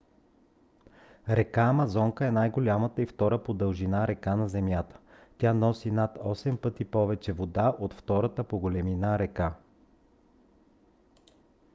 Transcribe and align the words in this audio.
река 1.29 1.61
амазонка 1.61 2.25
е 2.27 2.31
най-голямата 2.31 3.01
и 3.01 3.05
втора 3.05 3.43
по 3.43 3.53
дължина 3.53 4.07
река 4.07 4.35
на 4.35 4.49
земята. 4.49 4.99
тя 5.37 5.53
носи 5.53 5.91
над 5.91 6.17
8 6.17 6.57
пъти 6.57 6.85
повече 6.85 7.33
вода 7.33 7.75
от 7.79 7.93
втората 7.93 8.43
по 8.43 8.59
големина 8.59 9.19
река 9.19 9.53